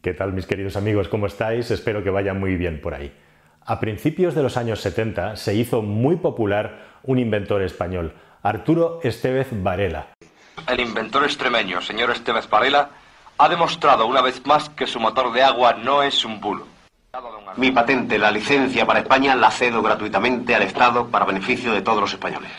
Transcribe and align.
¿Qué 0.00 0.14
tal 0.14 0.32
mis 0.32 0.46
queridos 0.46 0.76
amigos? 0.76 1.08
¿Cómo 1.08 1.26
estáis? 1.26 1.72
Espero 1.72 2.04
que 2.04 2.10
vaya 2.10 2.32
muy 2.32 2.54
bien 2.54 2.80
por 2.80 2.94
ahí. 2.94 3.12
A 3.66 3.80
principios 3.80 4.32
de 4.36 4.44
los 4.44 4.56
años 4.56 4.80
70 4.80 5.34
se 5.34 5.56
hizo 5.56 5.82
muy 5.82 6.14
popular 6.14 7.00
un 7.02 7.18
inventor 7.18 7.62
español, 7.62 8.14
Arturo 8.44 9.00
Estevez 9.02 9.48
Varela. 9.50 10.06
El 10.68 10.78
inventor 10.78 11.24
extremeño, 11.24 11.80
señor 11.80 12.12
Estevez 12.12 12.48
Varela, 12.48 12.90
ha 13.38 13.48
demostrado 13.48 14.06
una 14.06 14.22
vez 14.22 14.46
más 14.46 14.70
que 14.70 14.86
su 14.86 15.00
motor 15.00 15.32
de 15.32 15.42
agua 15.42 15.74
no 15.74 16.04
es 16.04 16.24
un 16.24 16.40
bulo. 16.40 16.66
Mi 17.56 17.72
patente, 17.72 18.18
la 18.18 18.30
licencia 18.30 18.86
para 18.86 19.00
España, 19.00 19.34
la 19.34 19.50
cedo 19.50 19.82
gratuitamente 19.82 20.54
al 20.54 20.62
Estado 20.62 21.08
para 21.08 21.24
beneficio 21.24 21.72
de 21.72 21.82
todos 21.82 22.00
los 22.00 22.12
españoles. 22.12 22.52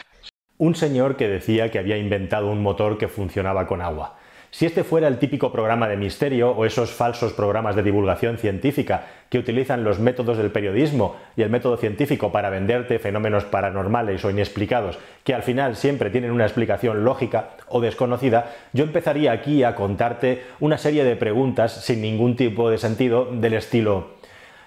Un 0.58 0.76
señor 0.76 1.16
que 1.16 1.30
decía 1.30 1.72
que 1.72 1.80
había 1.80 1.96
inventado 1.96 2.48
un 2.48 2.62
motor 2.62 2.98
que 2.98 3.08
funcionaba 3.08 3.66
con 3.66 3.82
agua. 3.82 4.18
Si 4.52 4.66
este 4.66 4.84
fuera 4.84 5.08
el 5.08 5.20
típico 5.20 5.52
programa 5.52 5.88
de 5.88 5.96
misterio 5.96 6.52
o 6.52 6.66
esos 6.66 6.92
falsos 6.92 7.34
programas 7.34 7.76
de 7.76 7.84
divulgación 7.84 8.38
científica 8.38 9.06
que 9.30 9.38
utilizan 9.38 9.84
los 9.84 10.00
métodos 10.00 10.38
del 10.38 10.52
periodismo 10.52 11.18
y 11.38 11.44
el 11.44 11.52
método 11.52 11.78
científico 11.78 12.32
para 12.32 12.50
venderte 12.50 12.98
fenómenos 12.98 13.46
paranormales 13.46 14.26
o 14.26 14.32
inexplicados 14.32 14.98
que 15.24 15.36
al 15.36 15.44
final 15.44 15.76
siempre 15.76 16.10
tienen 16.10 16.32
una 16.32 16.46
explicación 16.46 17.04
lógica 17.04 17.52
o 17.68 17.80
desconocida, 17.80 18.52
yo 18.74 18.84
empezaría 18.84 19.32
aquí 19.32 19.64
a 19.64 19.76
contarte 19.76 20.44
una 20.60 20.80
serie 20.80 21.04
de 21.04 21.16
preguntas 21.16 21.72
sin 21.86 22.02
ningún 22.02 22.36
tipo 22.36 22.72
de 22.72 22.80
sentido 22.80 23.30
del 23.32 23.54
estilo 23.54 24.20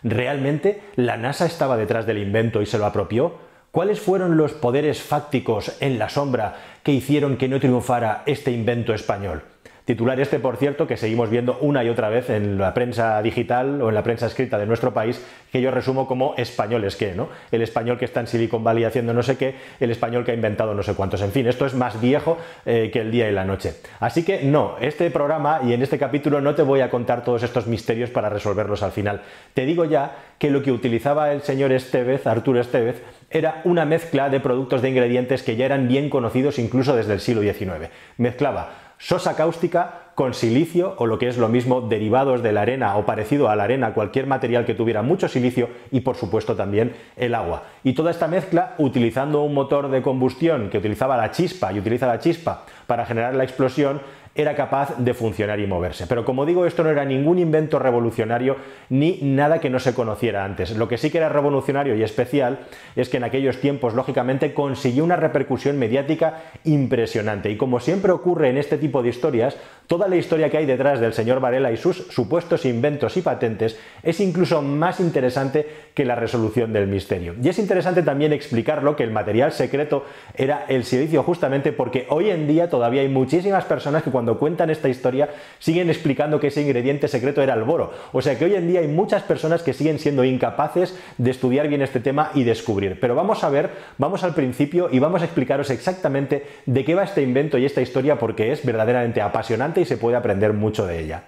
¿Realmente 0.05 0.83
la 0.97 1.17
NASA 1.17 1.47
estaba 1.47 1.77
detrás 1.77 2.07
del 2.07 2.19
invento 2.19 2.61
y 2.61 2.67
se 2.67 2.79
lo 2.79 2.87
apropió? 2.87 3.35
¿Cuáles 3.71 4.01
fueron 4.01 4.37
los 4.37 4.53
poderes 4.53 5.01
fácticos 5.01 5.77
en 5.81 5.99
la 5.99 6.09
sombra 6.09 6.57
que 6.83 6.93
hicieron 6.93 7.37
que 7.37 7.49
no 7.49 7.61
triunfara 7.61 8.23
este 8.27 8.51
invento 8.51 8.93
español? 8.95 9.43
Titular 9.85 10.21
este, 10.21 10.39
por 10.39 10.59
cierto, 10.59 10.87
que 10.87 10.97
seguimos 10.97 11.29
viendo 11.29 11.59
una 11.61 11.83
y 11.83 11.89
otra 11.89 12.09
vez 12.09 12.31
en 12.31 12.57
la 12.59 12.73
prensa 12.73 13.21
digital 13.21 13.83
o 13.83 13.89
en 13.89 13.95
la 13.97 14.05
prensa 14.05 14.27
escrita 14.27 14.57
de 14.57 14.65
nuestro 14.65 14.95
país, 14.95 15.21
que 15.51 15.61
yo 15.61 15.73
resumo 15.73 16.07
como 16.07 16.35
españoles 16.37 16.95
que, 16.95 17.15
¿no? 17.15 17.29
El 17.51 17.63
español 17.63 17.99
que 17.99 18.05
está 18.05 18.21
en 18.21 18.29
Silicon 18.29 18.63
Valley 18.63 18.85
haciendo 18.85 19.13
no 19.13 19.25
sé 19.25 19.37
qué, 19.37 19.57
el 19.81 19.91
español 19.91 20.25
que 20.25 20.31
ha 20.31 20.35
inventado 20.35 20.73
no 20.73 20.85
sé 20.85 20.95
cuántos. 20.95 21.21
En 21.23 21.33
fin, 21.33 21.49
esto 21.49 21.67
es 21.67 21.75
más 21.75 22.01
viejo 22.01 22.39
eh, 22.65 22.91
que 22.93 23.01
el 23.01 23.11
día 23.11 23.29
y 23.29 23.33
la 23.33 23.45
noche. 23.45 23.75
Así 23.99 24.25
que 24.25 24.45
no, 24.45 24.77
este 24.81 25.11
programa 25.11 25.61
y 25.65 25.73
en 25.73 25.83
este 25.83 25.99
capítulo 25.99 26.41
no 26.41 26.55
te 26.55 26.63
voy 26.63 26.81
a 26.81 26.89
contar 26.89 27.25
todos 27.25 27.43
estos 27.43 27.67
misterios 27.67 28.11
para 28.11 28.29
resolverlos 28.29 28.85
al 28.85 28.93
final. 28.93 29.23
Te 29.53 29.67
digo 29.67 29.85
ya 29.85 30.17
que 30.39 30.51
lo 30.51 30.63
que 30.63 30.71
utilizaba 30.71 31.33
el 31.33 31.43
señor 31.43 31.73
Estevez, 31.73 32.27
Arturo 32.29 32.61
Estevez, 32.61 33.03
era 33.31 33.63
una 33.65 33.85
mezcla 33.85 34.29
de 34.29 34.39
productos 34.39 34.81
de 34.81 34.91
ingredientes 34.91 35.43
que 35.43 35.57
ya 35.57 35.67
eran 35.67 35.89
bien 35.89 36.09
conocidos 36.09 36.61
incluso 36.61 36.95
desde 36.95 37.15
el 37.15 37.21
siglo 37.21 37.43
XIX. 37.43 37.91
Mezclaba 38.17 38.92
sosa 39.03 39.35
cáustica 39.35 40.13
con 40.15 40.33
silicio 40.33 40.95
o 40.99 41.07
lo 41.07 41.19
que 41.19 41.27
es 41.27 41.37
lo 41.37 41.49
mismo 41.49 41.81
derivados 41.81 42.41
de 42.41 42.53
la 42.53 42.63
arena 42.63 42.97
o 42.97 43.05
parecido 43.05 43.49
a 43.49 43.57
la 43.57 43.65
arena, 43.65 43.95
cualquier 43.95 44.29
material 44.29 44.65
que 44.65 44.75
tuviera 44.75 45.03
mucho 45.03 45.27
silicio 45.27 45.69
y 45.91 46.01
por 46.01 46.15
supuesto 46.15 46.55
también 46.55 46.95
el 47.17 47.35
agua. 47.35 47.65
Y 47.83 47.95
toda 47.95 48.13
esta 48.13 48.29
mezcla 48.29 48.75
utilizando 48.79 49.43
un 49.43 49.55
motor 49.55 49.91
de 49.91 50.03
combustión 50.03 50.71
que 50.71 50.79
utilizaba 50.79 51.17
la 51.17 51.33
chispa 51.33 51.73
y 51.73 51.81
utiliza 51.81 52.07
la 52.07 52.21
chispa 52.21 52.65
para 52.87 53.05
generar 53.05 53.35
la 53.35 53.43
explosión, 53.43 54.01
era 54.35 54.55
capaz 54.55 54.97
de 54.97 55.13
funcionar 55.13 55.61
y 55.61 55.67
moverse. 55.67 56.07
Pero 56.07 56.25
como 56.25 56.47
digo, 56.47 56.65
esto 56.65 56.83
no 56.83 56.91
era 56.91 57.05
ningún 57.05 57.39
invento 57.39 57.79
revolucionario 57.79 58.57
ni 58.89 59.19
nada 59.23 59.61
que 59.61 59.69
no 59.69 59.79
se 59.79 59.95
conociera 59.95 60.45
antes. 60.45 60.75
Lo 60.77 60.89
que 60.89 60.97
sí 60.97 61.11
que 61.11 61.19
era 61.19 61.29
revolucionario 61.29 61.95
y 61.95 62.03
especial 62.03 62.61
es 62.97 63.11
que 63.11 63.19
en 63.19 63.25
aquellos 63.25 63.61
tiempos, 63.61 63.95
lógicamente, 63.95 64.55
consiguió 64.55 65.05
una 65.05 65.17
repercusión 65.17 65.79
mediática 65.79 66.45
impresionante. 66.65 67.51
Y 67.51 67.57
como 67.57 67.81
siempre 67.81 68.13
ocurre 68.13 68.49
en 68.49 68.57
este 68.57 68.79
tipo 68.79 69.03
de 69.03 69.11
historias, 69.11 69.57
toda 69.87 70.09
la 70.09 70.17
historia 70.17 70.49
que 70.49 70.57
hay 70.57 70.67
detrás 70.67 71.01
del 71.01 71.13
señor 71.13 71.41
Varela 71.41 71.71
y 71.71 71.77
sus 71.77 71.97
supuestos 72.09 72.65
inventos 72.65 73.17
y 73.19 73.23
patentes 73.23 73.79
es 74.03 74.21
incluso 74.21 74.63
más 74.63 75.01
interesante 75.01 75.67
que 75.95 76.07
la 76.07 76.15
resolución 76.15 76.73
del 76.73 76.87
misterio. 76.87 77.35
Y 77.43 77.49
es 77.49 77.59
interesante 77.59 78.03
también 78.03 78.33
explicarlo 78.33 78.97
que 78.97 79.05
el 79.05 79.11
material 79.11 79.53
secreto 79.53 80.07
era 80.35 80.65
el 80.69 80.85
silicio 80.85 81.23
justamente 81.23 81.73
porque 81.73 82.07
hoy 82.09 82.31
en 82.31 82.47
día 82.47 82.71
todavía 82.71 83.03
hay 83.03 83.09
muchísimas 83.09 83.65
personas 83.65 84.03
que 84.03 84.11
cuando 84.11 84.22
cuando 84.23 84.39
cuentan 84.39 84.71
esta 84.71 84.89
historia 84.89 85.31
siguen 85.59 85.91
explicando 85.91 86.39
que 86.39 86.47
ese 86.47 86.63
ingrediente 86.63 87.09
secreto 87.09 87.43
era 87.43 87.55
el 87.55 87.65
boro. 87.65 87.93
O 88.13 88.23
sea 88.23 88.39
que 88.39 88.45
hoy 88.45 88.55
en 88.55 88.69
día 88.69 88.79
hay 88.79 88.87
muchas 88.87 89.25
personas 89.25 89.65
que 89.65 89.73
siguen 89.73 89.99
siendo 89.99 90.23
incapaces 90.23 90.97
de 91.19 91.33
estudiar 91.33 91.67
bien 91.67 91.83
este 91.83 91.99
tema 91.99 92.31
y 92.35 92.45
descubrir. 92.45 93.01
Pero 93.01 93.17
vamos 93.17 93.43
a 93.43 93.51
ver, 93.51 93.71
vamos 93.99 94.23
al 94.23 94.33
principio 94.33 94.89
y 94.93 95.01
vamos 95.01 95.23
a 95.23 95.25
explicaros 95.25 95.71
exactamente 95.71 96.47
de 96.67 96.85
qué 96.85 96.95
va 96.95 97.03
este 97.03 97.23
invento 97.23 97.59
y 97.59 97.65
esta 97.65 97.83
historia 97.83 98.21
porque 98.21 98.53
es 98.53 98.65
verdaderamente 98.65 99.21
apasionante 99.21 99.81
y 99.81 99.87
se 99.87 99.97
puede 99.97 100.17
aprender 100.17 100.53
mucho 100.53 100.87
de 100.87 101.01
ella. 101.01 101.25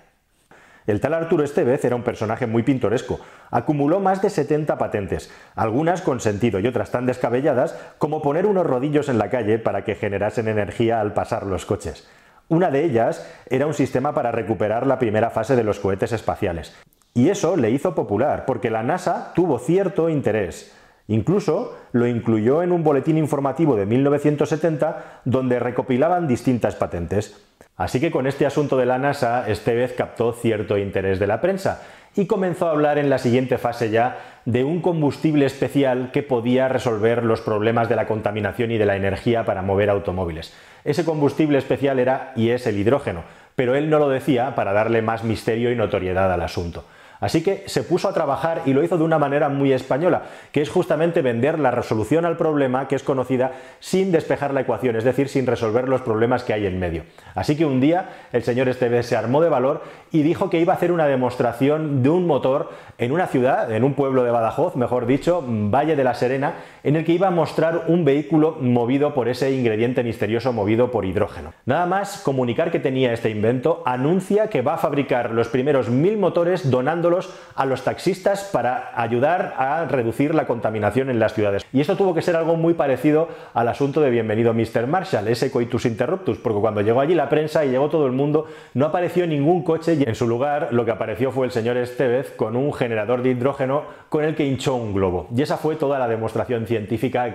El 0.87 1.01
tal 1.01 1.15
Arturo 1.15 1.43
Estevez 1.43 1.85
era 1.85 1.97
un 1.97 2.05
personaje 2.05 2.47
muy 2.47 2.63
pintoresco. 2.63 3.19
Acumuló 3.51 3.99
más 3.99 4.23
de 4.23 4.31
70 4.31 4.79
patentes, 4.79 5.33
algunas 5.57 6.01
con 6.01 6.21
sentido 6.21 6.61
y 6.61 6.67
otras 6.69 6.93
tan 6.93 7.07
descabelladas 7.07 7.77
como 7.99 8.23
poner 8.23 8.47
unos 8.47 8.67
rodillos 8.67 9.09
en 9.09 9.19
la 9.19 9.31
calle 9.31 9.59
para 9.59 9.83
que 9.83 9.97
generasen 9.97 10.47
energía 10.47 11.01
al 11.01 11.13
pasar 11.13 11.45
los 11.47 11.67
coches. 11.67 12.07
Una 12.49 12.71
de 12.71 12.85
ellas 12.85 13.27
era 13.49 13.67
un 13.67 13.75
sistema 13.75 14.13
para 14.13 14.33
recuperar 14.33 14.87
la 14.87 14.99
primera 14.99 15.31
fase 15.31 15.57
de 15.57 15.65
los 15.65 15.81
cohetes 15.81 16.13
espaciales. 16.13 16.75
Y 17.15 17.31
eso 17.31 17.57
le 17.57 17.71
hizo 17.71 17.95
popular, 17.95 18.45
porque 18.45 18.71
la 18.71 18.83
NASA 18.83 19.33
tuvo 19.35 19.59
cierto 19.59 20.09
interés. 20.09 20.75
Incluso 21.09 21.77
lo 21.93 22.07
incluyó 22.07 22.63
en 22.63 22.73
un 22.73 22.83
boletín 22.83 23.19
informativo 23.19 23.77
de 23.77 23.87
1970 23.87 25.21
donde 25.25 25.59
recopilaban 25.59 26.27
distintas 26.27 26.75
patentes. 26.75 27.45
Así 27.77 28.01
que 28.01 28.11
con 28.11 28.27
este 28.27 28.47
asunto 28.47 28.77
de 28.77 28.87
la 28.87 28.99
NASA, 28.99 29.49
Estevez 29.49 29.95
captó 29.95 30.33
cierto 30.33 30.79
interés 30.79 31.19
de 31.19 31.27
la 31.27 31.41
prensa 31.41 31.83
y 32.17 32.27
comenzó 32.27 32.69
a 32.69 32.71
hablar 32.71 32.99
en 32.99 33.11
la 33.11 33.19
siguiente 33.19 33.59
fase 33.59 33.91
ya 33.91 34.19
de 34.45 34.65
un 34.65 34.81
combustible 34.81 35.47
especial 35.47 36.11
que 36.13 36.23
podía 36.23 36.69
resolver 36.69 37.25
los 37.25 37.41
problemas 37.41 37.89
de 37.89 37.97
la 37.97 38.07
contaminación 38.07 38.71
y 38.71 38.79
de 38.79 38.87
la 38.87 38.97
energía 38.97 39.45
para 39.45 39.63
mover 39.63 39.91
automóviles. 39.91 40.55
Ese 40.85 41.05
combustible 41.05 41.59
especial 41.59 41.99
era 41.99 42.33
y 42.37 42.51
es 42.51 42.67
el 42.67 42.79
hidrógeno, 42.79 43.25
pero 43.57 43.75
él 43.75 43.91
no 43.91 43.99
lo 43.99 44.09
decía 44.09 44.55
para 44.55 44.73
darle 44.73 45.03
más 45.03 45.25
misterio 45.25 45.73
y 45.73 45.77
notoriedad 45.77 46.33
al 46.33 46.43
asunto. 46.43 46.85
Así 47.21 47.43
que 47.43 47.65
se 47.67 47.83
puso 47.83 48.09
a 48.09 48.13
trabajar 48.13 48.63
y 48.67 48.73
lo 48.73 48.83
hizo 48.83 48.99
de 48.99 49.05
una 49.05 49.19
manera 49.19 49.49
muy 49.49 49.73
española, 49.73 50.23
que 50.53 50.61
es 50.63 50.71
justamente 50.71 51.23
vender 51.23 51.59
la 51.59 51.71
resolución 51.71 52.25
al 52.25 52.37
problema 52.37 52.89
que 52.89 52.97
es 52.97 53.03
conocida 53.03 53.53
sin 53.81 54.13
despejar 54.13 54.53
la 54.53 54.61
ecuación, 54.61 54.97
es 54.97 55.05
decir, 55.05 55.29
sin 55.29 55.47
resolver 55.47 55.89
los 55.89 56.03
problemas 56.03 56.45
que 56.45 56.53
hay 56.53 56.67
en 56.67 56.79
medio. 56.79 57.05
Así 57.35 57.57
que 57.57 57.65
un 57.65 57.81
día 57.81 58.11
el 58.33 58.43
señor 58.43 58.69
Esteves 58.69 59.07
se 59.07 59.17
armó 59.17 59.41
de 59.41 59.49
valor 59.49 59.83
y 60.11 60.23
dijo 60.23 60.51
que 60.51 60.61
iba 60.61 60.73
a 60.73 60.77
hacer 60.77 60.93
una 60.93 61.07
demostración 61.07 62.03
de 62.03 62.11
un 62.11 62.27
motor 62.27 62.71
en 62.99 63.13
una 63.13 63.27
ciudad, 63.27 63.71
en 63.73 63.85
un 63.85 63.95
pueblo 63.95 64.25
de 64.25 64.31
Badajoz, 64.31 64.77
mejor 64.77 65.07
dicho, 65.07 65.43
Valle 65.47 65.97
de 65.97 66.05
la 66.05 66.15
Serena, 66.15 66.55
en 66.85 66.97
el 66.97 67.05
que 67.05 67.13
iba 67.13 67.29
a 67.29 67.33
mostrar 67.33 67.85
un 67.89 68.05
vehículo 68.05 68.59
movido 68.61 69.15
por 69.15 69.29
ese 69.29 69.51
ingrediente 69.51 70.05
misterioso 70.05 70.53
movido 70.53 70.91
por 70.91 71.07
hidrógeno. 71.07 71.55
Nada 71.65 71.87
más 71.87 72.21
comunicar 72.23 72.71
que 72.71 72.79
tenía 72.79 73.15
este 73.15 73.31
invento, 73.31 73.83
anuncia 73.87 74.49
que 74.49 74.61
va 74.61 74.75
a 74.75 74.79
fabricar 74.79 75.31
los 75.31 75.49
primeros 75.49 75.89
mil 75.89 76.19
motores 76.19 76.71
donando 76.71 77.19
a 77.55 77.67
los 77.67 77.85
taxistas 77.85 78.45
para 78.53 78.93
ayudar 79.01 79.55
a 79.57 79.87
reducir 79.87 80.35
la 80.35 80.47
contaminación 80.47 81.09
en 81.09 81.19
las 81.19 81.33
ciudades. 81.33 81.65
Y 81.73 81.81
esto 81.81 81.97
tuvo 81.97 82.15
que 82.15 82.23
ser 82.23 82.37
algo 82.37 82.57
muy 82.57 82.75
parecido 82.75 83.29
al 83.55 83.69
asunto 83.69 84.03
de 84.03 84.11
Bienvenido 84.11 84.53
Mr. 84.53 84.87
Marshall, 84.87 85.29
ese 85.29 85.51
coitus 85.51 85.87
interruptus, 85.87 86.39
porque 86.39 86.61
cuando 86.61 86.83
llegó 86.83 87.01
allí 87.01 87.15
la 87.15 87.31
prensa 87.31 87.65
y 87.65 87.71
llegó 87.71 87.89
todo 87.89 88.07
el 88.07 88.13
mundo, 88.13 88.47
no 88.75 88.87
apareció 88.87 89.27
ningún 89.27 89.65
coche 89.65 89.95
y 89.95 90.03
en 90.03 90.15
su 90.15 90.29
lugar 90.29 90.69
lo 90.73 90.85
que 90.85 90.91
apareció 90.91 91.33
fue 91.33 91.47
el 91.47 91.53
señor 91.53 91.79
Estevez 91.79 92.33
con 92.33 92.57
un 92.57 92.75
generador 92.75 93.23
de 93.23 93.31
hidrógeno 93.31 93.85
con 94.11 94.25
el 94.25 94.35
que 94.35 94.47
hinchó 94.47 94.75
un 94.75 94.93
globo. 94.93 95.29
Y 95.35 95.41
esa 95.41 95.57
fue 95.57 95.77
toda 95.77 95.99
la 95.99 96.09
demostración 96.09 96.67
científica 96.67 96.74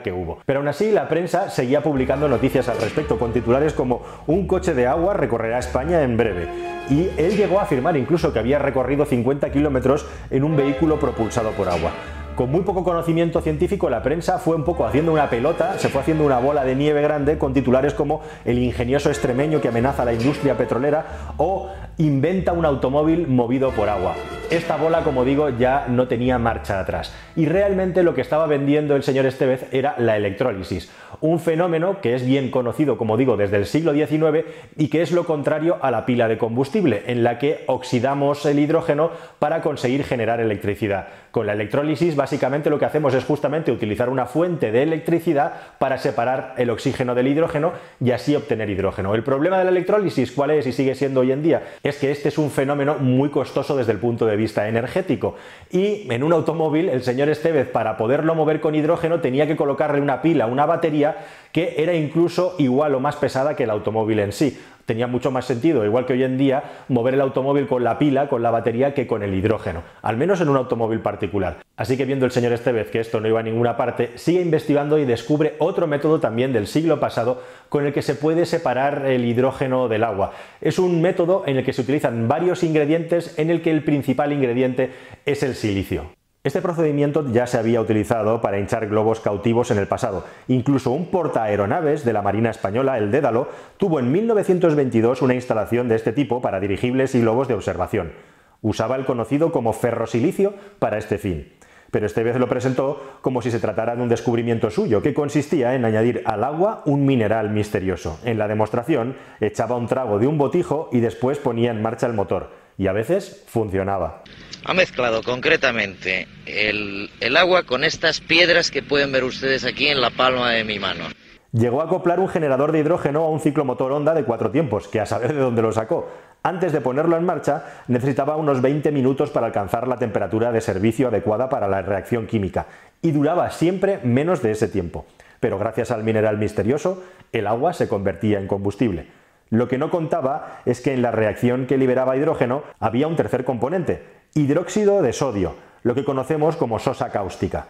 que 0.03 0.11
hubo. 0.11 0.39
Pero 0.45 0.59
aún 0.59 0.67
así 0.67 0.91
la 0.91 1.07
prensa 1.07 1.49
seguía 1.49 1.81
publicando 1.81 2.27
noticias 2.27 2.67
al 2.69 2.81
respecto 2.81 3.19
con 3.19 3.33
titulares 3.33 3.73
como 3.73 4.01
un 4.27 4.47
coche 4.47 4.73
de 4.73 4.87
agua 4.87 5.13
recorrerá 5.13 5.59
España 5.59 6.01
en 6.01 6.17
breve. 6.17 6.47
Y 6.89 7.09
él 7.17 7.37
llegó 7.37 7.59
a 7.59 7.63
afirmar 7.63 7.95
incluso 7.95 8.33
que 8.33 8.39
había 8.39 8.57
recorrido 8.57 9.05
50 9.05 9.51
kilómetros 9.51 9.59
kilómetros 9.59 10.05
en 10.31 10.45
un 10.45 10.55
vehículo 10.55 10.99
propulsado 10.99 11.51
por 11.51 11.67
agua. 11.67 11.91
Con 12.35 12.49
muy 12.49 12.61
poco 12.61 12.85
conocimiento 12.85 13.41
científico, 13.41 13.89
la 13.89 14.01
prensa 14.01 14.39
fue 14.39 14.55
un 14.55 14.63
poco 14.63 14.85
haciendo 14.85 15.11
una 15.11 15.29
pelota, 15.29 15.77
se 15.77 15.89
fue 15.89 15.99
haciendo 15.99 16.25
una 16.25 16.39
bola 16.39 16.63
de 16.63 16.75
nieve 16.75 17.01
grande 17.01 17.37
con 17.37 17.53
titulares 17.53 17.93
como 17.93 18.21
El 18.45 18.57
ingenioso 18.57 19.09
extremeño 19.09 19.59
que 19.59 19.67
amenaza 19.67 20.03
a 20.03 20.05
la 20.05 20.13
industria 20.13 20.55
petrolera 20.55 21.33
o 21.35 21.69
Inventa 22.01 22.53
un 22.53 22.63
automóvil 22.63 23.27
movido 23.27 23.71
por 23.71 23.89
agua. 23.89 24.15
Esta 24.49 24.77
bola, 24.77 25.03
como 25.03 25.25
digo, 25.25 25.49
ya 25.49 25.87
no 25.89 26.07
tenía 26.07 26.39
marcha 26.39 26.79
atrás. 26.79 27.13
Y 27.35 27.45
realmente 27.45 28.03
lo 28.03 28.15
que 28.15 28.21
estaba 28.21 28.47
vendiendo 28.47 28.95
el 28.95 29.03
señor 29.03 29.25
Estevez 29.25 29.67
era 29.73 29.95
la 29.97 30.15
electrólisis, 30.15 30.89
un 31.21 31.39
fenómeno 31.39 32.01
que 32.01 32.15
es 32.15 32.25
bien 32.25 32.51
conocido, 32.51 32.97
como 32.97 33.17
digo, 33.17 33.37
desde 33.37 33.57
el 33.57 33.65
siglo 33.65 33.93
XIX 33.93 34.45
y 34.77 34.87
que 34.87 35.01
es 35.01 35.11
lo 35.11 35.25
contrario 35.25 35.77
a 35.81 35.91
la 35.91 36.05
pila 36.05 36.27
de 36.27 36.37
combustible, 36.37 37.03
en 37.07 37.23
la 37.23 37.37
que 37.37 37.63
oxidamos 37.67 38.45
el 38.45 38.59
hidrógeno 38.59 39.11
para 39.37 39.61
conseguir 39.61 40.03
generar 40.03 40.39
electricidad. 40.39 41.07
Con 41.31 41.45
la 41.45 41.53
electrólisis 41.53 42.15
básicamente 42.15 42.71
lo 42.71 42.79
que 42.79 42.85
hacemos 42.85 43.13
es 43.13 43.23
justamente 43.23 43.71
utilizar 43.71 44.09
una 44.09 44.25
fuente 44.25 44.71
de 44.71 44.81
electricidad 44.81 45.53
para 45.77 45.99
separar 45.99 46.55
el 46.57 46.71
oxígeno 46.71 47.13
del 47.13 47.27
hidrógeno 47.27 47.73
y 48.03 48.11
así 48.11 48.35
obtener 48.35 48.69
hidrógeno. 48.69 49.13
El 49.13 49.23
problema 49.23 49.59
de 49.59 49.65
la 49.65 49.69
electrólisis, 49.69 50.31
¿cuál 50.31 50.51
es 50.51 50.65
y 50.65 50.71
sigue 50.71 50.95
siendo 50.95 51.19
hoy 51.19 51.31
en 51.31 51.43
día? 51.43 51.63
Es 51.89 51.97
que 51.97 52.11
este 52.11 52.29
es 52.29 52.37
un 52.37 52.51
fenómeno 52.51 52.95
muy 52.99 53.29
costoso 53.29 53.75
desde 53.75 53.91
el 53.91 53.97
punto 53.97 54.25
de 54.25 54.35
vista 54.35 54.67
energético. 54.67 55.35
Y 55.71 56.07
en 56.09 56.23
un 56.23 56.33
automóvil, 56.33 56.89
el 56.89 57.03
señor 57.03 57.29
Estevez, 57.29 57.67
para 57.67 57.97
poderlo 57.97 58.35
mover 58.35 58.61
con 58.61 58.75
hidrógeno, 58.75 59.19
tenía 59.19 59.47
que 59.47 59.55
colocarle 59.55 60.01
una 60.01 60.21
pila, 60.21 60.47
una 60.47 60.65
batería, 60.65 61.17
que 61.51 61.75
era 61.77 61.93
incluso 61.93 62.55
igual 62.57 62.95
o 62.95 62.99
más 62.99 63.15
pesada 63.15 63.55
que 63.55 63.63
el 63.63 63.69
automóvil 63.69 64.19
en 64.19 64.31
sí 64.31 64.57
tenía 64.89 65.05
mucho 65.05 65.29
más 65.29 65.45
sentido, 65.45 65.85
igual 65.85 66.07
que 66.07 66.13
hoy 66.13 66.23
en 66.23 66.35
día, 66.35 66.63
mover 66.87 67.13
el 67.13 67.21
automóvil 67.21 67.67
con 67.67 67.83
la 67.83 67.99
pila, 67.99 68.27
con 68.27 68.41
la 68.41 68.49
batería, 68.49 68.95
que 68.95 69.05
con 69.05 69.21
el 69.21 69.35
hidrógeno, 69.35 69.83
al 70.01 70.17
menos 70.17 70.41
en 70.41 70.49
un 70.49 70.57
automóvil 70.57 70.99
particular. 70.99 71.57
Así 71.77 71.95
que 71.95 72.05
viendo 72.05 72.25
el 72.25 72.31
señor 72.31 72.53
Estevez 72.53 72.89
que 72.89 72.99
esto 72.99 73.21
no 73.21 73.27
iba 73.27 73.39
a 73.39 73.43
ninguna 73.43 73.77
parte, 73.77 74.13
sigue 74.15 74.41
investigando 74.41 74.97
y 74.97 75.05
descubre 75.05 75.53
otro 75.59 75.85
método 75.85 76.19
también 76.19 76.53
del 76.53 76.65
siglo 76.65 76.99
pasado 76.99 77.43
con 77.69 77.85
el 77.85 77.93
que 77.93 78.01
se 78.01 78.15
puede 78.15 78.47
separar 78.47 79.05
el 79.05 79.25
hidrógeno 79.25 79.89
del 79.89 80.03
agua. 80.03 80.31
Es 80.59 80.79
un 80.79 81.03
método 81.03 81.43
en 81.45 81.57
el 81.57 81.63
que 81.63 81.73
se 81.73 81.81
utilizan 81.81 82.27
varios 82.27 82.63
ingredientes 82.63 83.37
en 83.37 83.51
el 83.51 83.61
que 83.61 83.69
el 83.69 83.83
principal 83.83 84.33
ingrediente 84.33 84.91
es 85.27 85.43
el 85.43 85.53
silicio. 85.53 86.18
Este 86.41 86.61
procedimiento 86.61 87.25
ya 87.33 87.47
se 87.47 87.57
había 87.57 87.81
utilizado 87.81 88.39
para 88.39 88.59
hinchar 88.59 88.87
globos 88.87 89.19
cautivos 89.19 89.71
en 89.71 89.77
el 89.77 89.87
pasado. 89.87 90.23
Incluso 90.47 90.91
un 90.91 91.07
portaaeronaves 91.07 92.05
de 92.05 92.13
la 92.13 92.21
Marina 92.21 92.49
Española, 92.49 92.97
el 92.97 93.11
Dédalo, 93.11 93.49
tuvo 93.75 93.99
en 93.99 94.09
1922 94.09 95.21
una 95.21 95.33
instalación 95.33 95.89
de 95.89 95.95
este 95.95 96.13
tipo 96.13 96.41
para 96.41 96.61
dirigibles 96.61 97.13
y 97.13 97.19
globos 97.19 97.49
de 97.49 97.55
observación. 97.55 98.13
Usaba 98.61 98.95
el 98.95 99.05
conocido 99.05 99.51
como 99.51 99.73
ferrosilicio 99.73 100.53
para 100.79 100.97
este 100.97 101.17
fin. 101.17 101.51
Pero 101.91 102.05
este 102.05 102.23
vez 102.23 102.37
lo 102.37 102.47
presentó 102.47 103.03
como 103.21 103.41
si 103.41 103.51
se 103.51 103.59
tratara 103.59 103.97
de 103.97 104.01
un 104.01 104.07
descubrimiento 104.07 104.69
suyo, 104.69 105.01
que 105.01 105.13
consistía 105.13 105.75
en 105.75 105.83
añadir 105.83 106.21
al 106.23 106.45
agua 106.45 106.83
un 106.85 107.05
mineral 107.05 107.49
misterioso. 107.49 108.17
En 108.23 108.37
la 108.37 108.47
demostración 108.47 109.17
echaba 109.41 109.75
un 109.75 109.87
trago 109.87 110.19
de 110.19 110.27
un 110.27 110.37
botijo 110.37 110.87
y 110.93 111.01
después 111.01 111.37
ponía 111.37 111.71
en 111.71 111.81
marcha 111.81 112.07
el 112.07 112.13
motor. 112.13 112.51
Y 112.77 112.87
a 112.87 112.93
veces 112.93 113.43
funcionaba 113.45 114.23
ha 114.65 114.73
mezclado 114.73 115.23
concretamente 115.23 116.27
el, 116.45 117.09
agua 117.37 117.63
con 117.63 117.83
estas 117.83 118.21
piedras 118.21 118.71
que 118.71 118.83
pueden 118.83 119.11
ver 119.11 119.23
ustedes 119.23 119.65
aquí 119.65 119.87
en 119.87 120.01
la 120.01 120.09
palma 120.09 120.51
de 120.51 120.63
mi 120.63 120.79
mano. 120.79 121.05
Llegó 121.51 121.81
a 121.81 121.85
acoplar 121.85 122.19
un 122.19 122.29
generador 122.29 122.71
de 122.71 122.79
hidrógeno 122.79 123.23
a 123.23 123.29
un 123.29 123.39
ciclomotor 123.39 123.91
Honda 123.91 124.13
de 124.13 124.23
cuatro 124.23 124.51
tiempos, 124.51 124.87
que 124.87 124.99
a 124.99 125.05
saber 125.05 125.33
de 125.33 125.39
dónde 125.39 125.61
lo 125.61 125.71
sacó. 125.71 126.11
Antes 126.43 126.71
de 126.71 126.81
ponerlo 126.81 127.17
en 127.17 127.25
marcha, 127.25 127.83
necesitaba 127.87 128.37
unos 128.37 128.61
20 128.61 128.91
minutos 128.91 129.31
para 129.31 129.47
alcanzar 129.47 129.87
la 129.87 129.97
temperatura 129.97 130.51
de 130.51 130.61
servicio 130.61 131.07
adecuada 131.07 131.49
para 131.49 131.67
la 131.67 131.81
reacción 131.81 132.27
química, 132.27 132.67
y 133.01 133.11
duraba 133.11 133.49
siempre 133.49 133.99
menos 134.03 134.41
de 134.43 134.51
ese 134.51 134.67
tiempo. 134.67 135.05
Pero 135.39 135.57
gracias 135.57 135.89
al 135.91 136.03
mineral 136.03 136.37
misterioso, 136.37 137.03
el 137.31 137.47
agua 137.47 137.73
se 137.73 137.87
convertía 137.87 138.39
en 138.39 138.47
combustible. 138.47 139.07
Lo 139.49 139.67
que 139.67 139.79
no 139.79 139.89
contaba 139.89 140.61
es 140.65 140.79
que 140.79 140.93
en 140.93 141.01
la 141.01 141.11
reacción 141.11 141.65
que 141.65 141.77
liberaba 141.77 142.15
hidrógeno 142.15 142.63
había 142.79 143.07
un 143.07 143.15
tercer 143.15 143.43
componente, 143.43 144.03
hidróxido 144.33 145.01
de 145.01 145.13
sodio, 145.13 145.55
lo 145.83 145.95
que 145.95 146.05
conocemos 146.05 146.55
como 146.55 146.79
sosa 146.79 147.09
cáustica. 147.09 147.67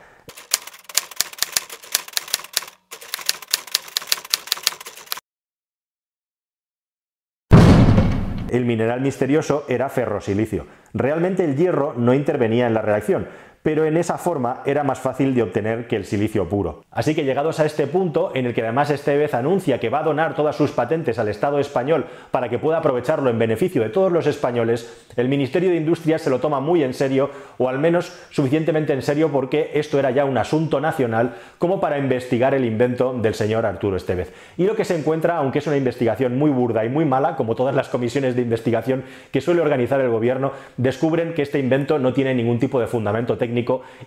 El 8.49 8.65
mineral 8.65 9.01
misterioso 9.01 9.65
era 9.69 9.89
ferrosilicio. 9.89 10.65
Realmente 10.93 11.43
el 11.43 11.55
hierro 11.55 11.93
no 11.95 12.15
intervenía 12.15 12.65
en 12.65 12.73
la 12.73 12.81
reacción, 12.81 13.27
pero 13.63 13.85
en 13.85 13.97
esa 13.97 14.17
forma 14.17 14.61
era 14.65 14.83
más 14.83 14.99
fácil 14.99 15.35
de 15.35 15.43
obtener 15.43 15.87
que 15.87 15.95
el 15.95 16.05
silicio 16.05 16.47
puro. 16.47 16.83
Así 16.91 17.13
que 17.13 17.25
llegados 17.25 17.59
a 17.59 17.65
este 17.65 17.87
punto, 17.87 18.31
en 18.33 18.45
el 18.45 18.53
que 18.53 18.61
además 18.61 18.89
Estevez 18.89 19.33
anuncia 19.33 19.79
que 19.79 19.89
va 19.89 19.99
a 19.99 20.03
donar 20.03 20.35
todas 20.35 20.55
sus 20.55 20.71
patentes 20.71 21.19
al 21.19 21.27
Estado 21.27 21.59
español 21.59 22.05
para 22.31 22.49
que 22.49 22.59
pueda 22.59 22.77
aprovecharlo 22.77 23.29
en 23.29 23.39
beneficio 23.39 23.81
de 23.81 23.89
todos 23.89 24.11
los 24.11 24.27
españoles, 24.27 25.05
el 25.15 25.27
Ministerio 25.27 25.69
de 25.69 25.75
Industria 25.75 26.19
se 26.19 26.29
lo 26.29 26.39
toma 26.39 26.59
muy 26.59 26.83
en 26.83 26.93
serio, 26.93 27.29
o 27.57 27.67
al 27.67 27.79
menos 27.79 28.13
suficientemente 28.29 28.93
en 28.93 29.01
serio 29.01 29.29
porque 29.29 29.71
esto 29.73 29.99
era 29.99 30.11
ya 30.11 30.25
un 30.25 30.37
asunto 30.37 30.79
nacional 30.79 31.35
como 31.57 31.81
para 31.81 31.97
investigar 31.97 32.53
el 32.53 32.65
invento 32.65 33.13
del 33.13 33.33
señor 33.33 33.65
Arturo 33.65 33.97
Estevez. 33.97 34.33
Y 34.57 34.65
lo 34.65 34.75
que 34.75 34.85
se 34.85 34.97
encuentra, 34.97 35.37
aunque 35.37 35.59
es 35.59 35.67
una 35.67 35.77
investigación 35.77 36.37
muy 36.37 36.49
burda 36.49 36.85
y 36.85 36.89
muy 36.89 37.05
mala, 37.05 37.35
como 37.35 37.55
todas 37.55 37.75
las 37.75 37.89
comisiones 37.89 38.35
de 38.35 38.41
investigación 38.41 39.03
que 39.31 39.41
suele 39.41 39.61
organizar 39.61 39.99
el 39.99 40.09
gobierno, 40.09 40.53
descubren 40.77 41.33
que 41.33 41.41
este 41.41 41.59
invento 41.59 41.99
no 41.99 42.13
tiene 42.13 42.33
ningún 42.33 42.59
tipo 42.59 42.79
de 42.79 42.87
fundamento 42.87 43.37
técnico 43.37 43.48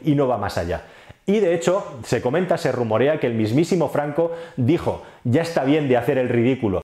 y 0.05 0.15
no 0.15 0.29
va 0.29 0.39
más 0.39 0.59
allá. 0.59 0.85
Y 1.25 1.39
de 1.39 1.55
hecho, 1.55 2.01
se 2.05 2.21
comenta, 2.21 2.59
se 2.59 2.73
rumorea 2.73 3.21
que 3.21 3.29
el 3.29 3.35
mismísimo 3.35 3.89
Franco 3.89 4.33
dijo, 4.57 5.03
ya 5.25 5.43
está 5.43 5.65
bien 5.65 5.89
de 5.89 5.97
hacer 5.97 6.19
el 6.19 6.29
ridículo, 6.29 6.82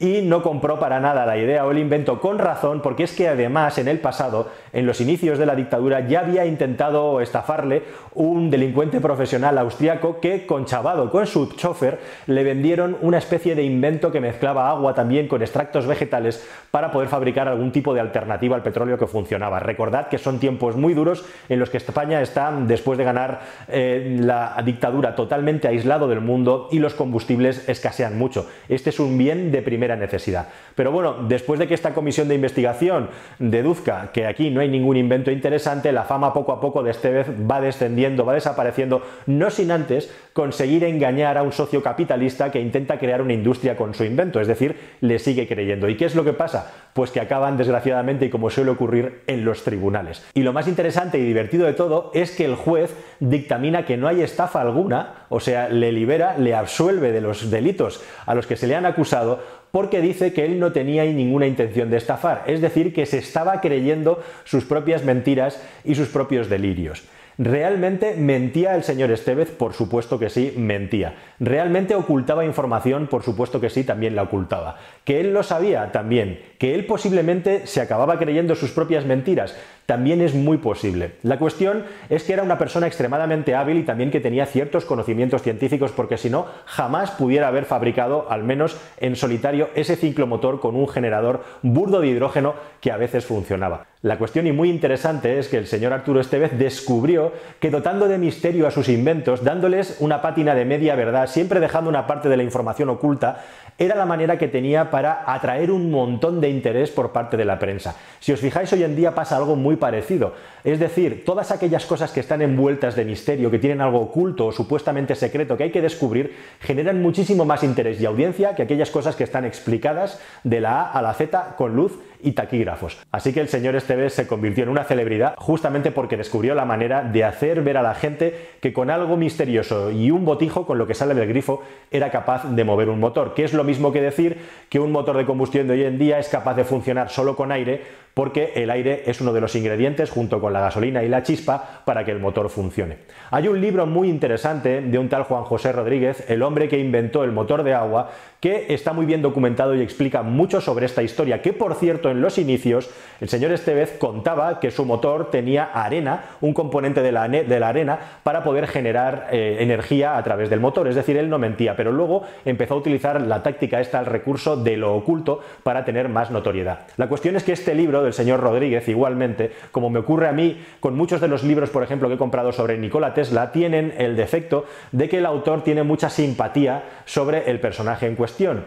y 0.00 0.22
no 0.22 0.42
compró 0.42 0.78
para 0.80 0.98
nada 0.98 1.26
la 1.26 1.36
idea 1.36 1.66
o 1.66 1.70
el 1.70 1.78
invento 1.78 2.20
con 2.20 2.38
razón 2.38 2.80
porque 2.80 3.04
es 3.04 3.12
que 3.12 3.28
además 3.28 3.76
en 3.76 3.86
el 3.86 4.00
pasado, 4.00 4.48
en 4.72 4.86
los 4.86 5.00
inicios 5.02 5.38
de 5.38 5.44
la 5.44 5.54
dictadura, 5.54 6.08
ya 6.08 6.20
había 6.20 6.46
intentado 6.46 7.20
estafarle 7.20 7.82
un 8.14 8.50
delincuente 8.50 8.98
profesional 8.98 9.58
austriaco 9.58 10.18
que 10.18 10.46
conchavado 10.46 11.10
con 11.10 11.26
su 11.26 11.52
chofer 11.52 11.98
le 12.26 12.42
vendieron 12.42 12.96
una 13.02 13.18
especie 13.18 13.54
de 13.54 13.62
invento 13.62 14.10
que 14.10 14.20
mezclaba 14.20 14.70
agua 14.70 14.94
también 14.94 15.28
con 15.28 15.42
extractos 15.42 15.86
vegetales 15.86 16.48
para 16.70 16.90
poder 16.90 17.10
fabricar 17.10 17.46
algún 17.46 17.70
tipo 17.70 17.92
de 17.92 18.00
alternativa 18.00 18.56
al 18.56 18.62
petróleo 18.62 18.98
que 18.98 19.06
funcionaba. 19.06 19.60
Recordad 19.60 20.08
que 20.08 20.16
son 20.16 20.40
tiempos 20.40 20.76
muy 20.76 20.94
duros 20.94 21.26
en 21.50 21.58
los 21.58 21.68
que 21.68 21.76
España 21.76 22.22
está, 22.22 22.50
después 22.62 22.96
de 22.96 23.04
ganar 23.04 23.40
eh, 23.68 24.16
la 24.18 24.56
dictadura, 24.64 25.14
totalmente 25.14 25.68
aislado 25.68 26.08
del 26.08 26.22
mundo 26.22 26.68
y 26.72 26.78
los 26.78 26.94
combustibles 26.94 27.68
escasean 27.68 28.16
mucho. 28.16 28.48
Este 28.70 28.88
es 28.88 28.98
un 28.98 29.18
bien 29.18 29.52
de 29.52 29.60
primera 29.60 29.89
necesidad. 29.96 30.48
Pero 30.74 30.92
bueno, 30.92 31.16
después 31.28 31.58
de 31.58 31.66
que 31.66 31.74
esta 31.74 31.94
comisión 31.94 32.28
de 32.28 32.34
investigación 32.34 33.10
deduzca 33.38 34.10
que 34.12 34.26
aquí 34.26 34.50
no 34.50 34.60
hay 34.60 34.68
ningún 34.68 34.96
invento 34.96 35.30
interesante, 35.30 35.92
la 35.92 36.04
fama 36.04 36.32
poco 36.32 36.52
a 36.52 36.60
poco 36.60 36.82
de 36.82 36.90
este 36.90 37.10
vez 37.10 37.26
va 37.28 37.60
descendiendo, 37.60 38.24
va 38.24 38.34
desapareciendo, 38.34 39.02
no 39.26 39.50
sin 39.50 39.70
antes 39.70 40.12
conseguir 40.32 40.84
engañar 40.84 41.36
a 41.38 41.42
un 41.42 41.52
socio 41.52 41.82
capitalista 41.82 42.50
que 42.50 42.60
intenta 42.60 42.98
crear 42.98 43.22
una 43.22 43.32
industria 43.32 43.76
con 43.76 43.94
su 43.94 44.04
invento, 44.04 44.40
es 44.40 44.46
decir, 44.46 44.76
le 45.00 45.18
sigue 45.18 45.46
creyendo. 45.46 45.88
¿Y 45.88 45.96
qué 45.96 46.04
es 46.04 46.14
lo 46.14 46.24
que 46.24 46.32
pasa? 46.32 46.70
Pues 46.92 47.10
que 47.10 47.20
acaban 47.20 47.56
desgraciadamente 47.56 48.26
y 48.26 48.30
como 48.30 48.50
suele 48.50 48.70
ocurrir 48.70 49.22
en 49.26 49.44
los 49.44 49.62
tribunales. 49.62 50.24
Y 50.34 50.42
lo 50.42 50.52
más 50.52 50.68
interesante 50.68 51.18
y 51.18 51.24
divertido 51.24 51.66
de 51.66 51.72
todo 51.72 52.10
es 52.14 52.32
que 52.32 52.44
el 52.44 52.56
juez 52.56 52.94
dictamina 53.20 53.84
que 53.84 53.96
no 53.96 54.08
hay 54.08 54.22
estafa 54.22 54.60
alguna, 54.60 55.26
o 55.28 55.40
sea, 55.40 55.68
le 55.68 55.92
libera, 55.92 56.36
le 56.36 56.54
absuelve 56.54 57.12
de 57.12 57.20
los 57.20 57.50
delitos 57.50 58.02
a 58.26 58.34
los 58.34 58.46
que 58.46 58.56
se 58.56 58.66
le 58.66 58.74
han 58.74 58.86
acusado 58.86 59.40
porque 59.70 60.00
dice 60.00 60.32
que 60.32 60.44
él 60.44 60.58
no 60.58 60.72
tenía 60.72 61.04
ninguna 61.04 61.46
intención 61.46 61.90
de 61.90 61.96
estafar, 61.96 62.44
es 62.46 62.60
decir, 62.60 62.92
que 62.92 63.06
se 63.06 63.18
estaba 63.18 63.60
creyendo 63.60 64.22
sus 64.44 64.64
propias 64.64 65.04
mentiras 65.04 65.62
y 65.84 65.94
sus 65.94 66.08
propios 66.08 66.48
delirios. 66.48 67.04
¿Realmente 67.42 68.16
mentía 68.16 68.74
el 68.74 68.84
señor 68.84 69.10
Estevez? 69.10 69.50
Por 69.50 69.72
supuesto 69.72 70.18
que 70.18 70.28
sí, 70.28 70.52
mentía. 70.58 71.14
¿Realmente 71.38 71.94
ocultaba 71.94 72.44
información? 72.44 73.06
Por 73.06 73.22
supuesto 73.22 73.62
que 73.62 73.70
sí, 73.70 73.82
también 73.82 74.14
la 74.14 74.24
ocultaba. 74.24 74.76
¿Que 75.04 75.20
él 75.20 75.32
lo 75.32 75.42
sabía? 75.42 75.90
También. 75.90 76.38
¿Que 76.58 76.74
él 76.74 76.84
posiblemente 76.84 77.66
se 77.66 77.80
acababa 77.80 78.18
creyendo 78.18 78.54
sus 78.54 78.72
propias 78.72 79.06
mentiras? 79.06 79.56
También 79.90 80.20
es 80.20 80.36
muy 80.36 80.58
posible. 80.58 81.14
La 81.24 81.40
cuestión 81.40 81.82
es 82.10 82.22
que 82.22 82.32
era 82.32 82.44
una 82.44 82.58
persona 82.58 82.86
extremadamente 82.86 83.56
hábil 83.56 83.78
y 83.78 83.82
también 83.82 84.12
que 84.12 84.20
tenía 84.20 84.46
ciertos 84.46 84.84
conocimientos 84.84 85.42
científicos 85.42 85.90
porque 85.90 86.16
si 86.16 86.30
no, 86.30 86.46
jamás 86.64 87.10
pudiera 87.10 87.48
haber 87.48 87.64
fabricado, 87.64 88.30
al 88.30 88.44
menos 88.44 88.80
en 88.98 89.16
solitario, 89.16 89.68
ese 89.74 89.96
ciclomotor 89.96 90.60
con 90.60 90.76
un 90.76 90.86
generador 90.86 91.42
burdo 91.62 91.98
de 91.98 92.06
hidrógeno 92.06 92.54
que 92.80 92.92
a 92.92 92.98
veces 92.98 93.24
funcionaba. 93.24 93.86
La 94.02 94.16
cuestión 94.16 94.46
y 94.46 94.52
muy 94.52 94.70
interesante 94.70 95.38
es 95.38 95.48
que 95.48 95.58
el 95.58 95.66
señor 95.66 95.92
Arturo 95.92 96.20
Estevez 96.20 96.56
descubrió 96.56 97.32
que 97.58 97.70
dotando 97.70 98.08
de 98.08 98.16
misterio 98.16 98.66
a 98.66 98.70
sus 98.70 98.88
inventos, 98.88 99.44
dándoles 99.44 99.96
una 100.00 100.22
pátina 100.22 100.54
de 100.54 100.64
media 100.64 100.94
verdad, 100.94 101.26
siempre 101.26 101.60
dejando 101.60 101.90
una 101.90 102.06
parte 102.06 102.30
de 102.30 102.36
la 102.38 102.42
información 102.42 102.88
oculta, 102.88 103.44
era 103.80 103.94
la 103.94 104.04
manera 104.04 104.36
que 104.36 104.46
tenía 104.46 104.90
para 104.90 105.24
atraer 105.26 105.70
un 105.70 105.90
montón 105.90 106.38
de 106.38 106.50
interés 106.50 106.90
por 106.90 107.12
parte 107.12 107.38
de 107.38 107.46
la 107.46 107.58
prensa. 107.58 107.96
Si 108.20 108.30
os 108.30 108.38
fijáis, 108.38 108.70
hoy 108.74 108.84
en 108.84 108.94
día 108.94 109.14
pasa 109.14 109.38
algo 109.38 109.56
muy 109.56 109.76
parecido. 109.76 110.34
Es 110.62 110.78
decir, 110.78 111.24
todas 111.24 111.50
aquellas 111.50 111.86
cosas 111.86 112.12
que 112.12 112.20
están 112.20 112.42
envueltas 112.42 112.94
de 112.94 113.06
misterio, 113.06 113.50
que 113.50 113.58
tienen 113.58 113.80
algo 113.80 114.00
oculto 114.00 114.48
o 114.48 114.52
supuestamente 114.52 115.14
secreto 115.14 115.56
que 115.56 115.64
hay 115.64 115.70
que 115.70 115.80
descubrir, 115.80 116.36
generan 116.60 117.00
muchísimo 117.00 117.46
más 117.46 117.64
interés 117.64 117.98
y 117.98 118.04
audiencia 118.04 118.54
que 118.54 118.64
aquellas 118.64 118.90
cosas 118.90 119.16
que 119.16 119.24
están 119.24 119.46
explicadas 119.46 120.20
de 120.44 120.60
la 120.60 120.82
A 120.82 120.92
a 120.92 121.00
la 121.00 121.14
Z 121.14 121.54
con 121.56 121.74
luz 121.74 121.98
y 122.22 122.32
taquígrafos. 122.32 122.98
Así 123.10 123.32
que 123.32 123.40
el 123.40 123.48
señor 123.48 123.76
Esteves 123.76 124.14
se 124.14 124.26
convirtió 124.26 124.64
en 124.64 124.70
una 124.70 124.84
celebridad 124.84 125.34
justamente 125.38 125.90
porque 125.90 126.16
descubrió 126.16 126.54
la 126.54 126.64
manera 126.64 127.02
de 127.02 127.24
hacer 127.24 127.62
ver 127.62 127.76
a 127.76 127.82
la 127.82 127.94
gente 127.94 128.50
que 128.60 128.72
con 128.72 128.90
algo 128.90 129.16
misterioso 129.16 129.90
y 129.90 130.10
un 130.10 130.24
botijo 130.24 130.66
con 130.66 130.78
lo 130.78 130.86
que 130.86 130.94
sale 130.94 131.14
del 131.14 131.28
grifo 131.28 131.62
era 131.90 132.10
capaz 132.10 132.44
de 132.44 132.64
mover 132.64 132.88
un 132.88 133.00
motor, 133.00 133.34
que 133.34 133.44
es 133.44 133.52
lo 133.52 133.64
mismo 133.64 133.92
que 133.92 134.00
decir 134.00 134.38
que 134.68 134.80
un 134.80 134.92
motor 134.92 135.16
de 135.16 135.26
combustión 135.26 135.66
de 135.66 135.74
hoy 135.74 135.84
en 135.84 135.98
día 135.98 136.18
es 136.18 136.28
capaz 136.28 136.54
de 136.54 136.64
funcionar 136.64 137.10
solo 137.10 137.36
con 137.36 137.52
aire 137.52 137.82
porque 138.14 138.52
el 138.56 138.70
aire 138.70 139.04
es 139.06 139.20
uno 139.20 139.32
de 139.32 139.40
los 139.40 139.54
ingredientes 139.54 140.10
junto 140.10 140.40
con 140.40 140.52
la 140.52 140.60
gasolina 140.60 141.02
y 141.02 141.08
la 141.08 141.22
chispa 141.22 141.82
para 141.84 142.04
que 142.04 142.10
el 142.10 142.18
motor 142.18 142.50
funcione. 142.50 142.98
Hay 143.30 143.48
un 143.48 143.60
libro 143.60 143.86
muy 143.86 144.08
interesante 144.08 144.80
de 144.80 144.98
un 144.98 145.08
tal 145.08 145.22
Juan 145.24 145.44
José 145.44 145.72
Rodríguez, 145.72 146.24
el 146.28 146.42
hombre 146.42 146.68
que 146.68 146.78
inventó 146.78 147.24
el 147.24 147.32
motor 147.32 147.62
de 147.62 147.74
agua, 147.74 148.10
que 148.40 148.72
está 148.72 148.92
muy 148.92 149.06
bien 149.06 149.22
documentado 149.22 149.74
y 149.74 149.82
explica 149.82 150.22
mucho 150.22 150.60
sobre 150.60 150.86
esta 150.86 151.02
historia, 151.02 151.42
que 151.42 151.52
por 151.52 151.74
cierto 151.74 152.10
en 152.10 152.22
los 152.22 152.38
inicios 152.38 152.90
el 153.20 153.28
señor 153.28 153.52
Estevez 153.52 153.98
contaba 153.98 154.60
que 154.60 154.70
su 154.70 154.86
motor 154.86 155.30
tenía 155.30 155.64
arena, 155.64 156.24
un 156.40 156.54
componente 156.54 157.02
de 157.02 157.12
la, 157.12 157.28
de 157.28 157.60
la 157.60 157.68
arena, 157.68 157.98
para 158.22 158.42
poder 158.42 158.66
generar 158.66 159.28
eh, 159.30 159.58
energía 159.60 160.16
a 160.16 160.24
través 160.24 160.48
del 160.48 160.60
motor, 160.60 160.88
es 160.88 160.94
decir, 160.94 161.18
él 161.18 161.28
no 161.28 161.38
mentía, 161.38 161.76
pero 161.76 161.92
luego 161.92 162.22
empezó 162.44 162.74
a 162.74 162.78
utilizar 162.78 163.20
la 163.20 163.42
táctica 163.42 163.80
esta, 163.80 164.00
el 164.00 164.06
recurso 164.06 164.56
de 164.56 164.76
lo 164.76 164.94
oculto, 164.94 165.40
para 165.62 165.84
tener 165.84 166.08
más 166.08 166.30
notoriedad. 166.30 166.86
La 166.96 167.08
cuestión 167.08 167.36
es 167.36 167.44
que 167.44 167.52
este 167.52 167.74
libro 167.74 168.02
del 168.02 168.14
señor 168.14 168.40
Rodríguez, 168.40 168.88
igualmente, 168.88 169.52
como 169.70 169.90
me 169.90 169.98
ocurre 169.98 170.28
a 170.28 170.32
mí 170.32 170.62
con 170.80 170.96
muchos 170.96 171.20
de 171.20 171.28
los 171.28 171.42
libros, 171.42 171.68
por 171.68 171.82
ejemplo, 171.82 172.08
que 172.08 172.14
he 172.14 172.18
comprado 172.18 172.52
sobre 172.52 172.78
Nikola 172.78 173.12
Tesla, 173.12 173.52
tienen 173.52 173.92
el 173.98 174.16
defecto 174.16 174.64
de 174.92 175.08
que 175.08 175.18
el 175.18 175.26
autor 175.26 175.62
tiene 175.62 175.82
mucha 175.82 176.08
simpatía 176.08 176.84
sobre 177.04 177.50
el 177.50 177.60
personaje 177.60 178.06
en 178.06 178.16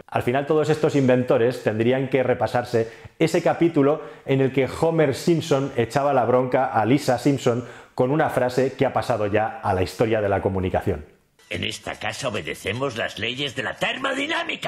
Al 0.08 0.24
final 0.24 0.46
todos 0.46 0.70
estos 0.70 0.96
inventores 0.96 1.64
tendrían 1.64 2.10
que 2.10 2.24
repasarse 2.24 2.92
ese 3.20 3.42
capítulo 3.42 4.02
en 4.26 4.42
el 4.42 4.52
que 4.52 4.68
Homer 4.68 5.16
Simpson 5.16 5.72
echaba 5.76 6.14
la 6.14 6.26
bronca 6.26 6.66
a 6.66 6.86
Lisa 6.86 7.18
Simpson 7.18 7.66
con 7.96 8.12
una 8.12 8.30
frase 8.30 8.74
que 8.74 8.86
ha 8.86 8.94
pasado 8.94 9.28
ya 9.28 9.60
a 9.62 9.74
la 9.74 9.84
historia 9.84 10.22
de 10.22 10.30
la 10.30 10.42
comunicación. 10.42 11.06
En 11.50 11.64
esta 11.64 12.00
casa 12.00 12.30
obedecemos 12.30 12.98
las 12.98 13.20
leyes 13.20 13.56
de 13.56 13.64
la 13.64 13.76
termodinámica. 13.76 14.62